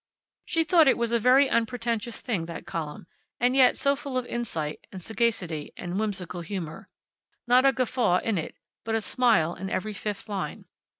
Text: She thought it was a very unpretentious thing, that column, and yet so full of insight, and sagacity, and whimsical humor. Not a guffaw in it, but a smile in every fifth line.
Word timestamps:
She 0.45 0.63
thought 0.63 0.87
it 0.87 0.97
was 0.97 1.11
a 1.11 1.19
very 1.19 1.47
unpretentious 1.47 2.21
thing, 2.21 2.47
that 2.47 2.65
column, 2.65 3.05
and 3.39 3.55
yet 3.55 3.77
so 3.77 3.95
full 3.95 4.17
of 4.17 4.25
insight, 4.25 4.87
and 4.91 4.99
sagacity, 4.99 5.73
and 5.77 5.99
whimsical 5.99 6.41
humor. 6.41 6.89
Not 7.45 7.67
a 7.67 7.71
guffaw 7.71 8.17
in 8.17 8.39
it, 8.39 8.55
but 8.83 8.95
a 8.95 9.01
smile 9.01 9.53
in 9.53 9.69
every 9.69 9.93
fifth 9.93 10.27
line. 10.27 10.65